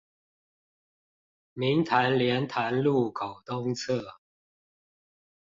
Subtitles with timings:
[1.53, 4.17] 明潭蓮潭路口東側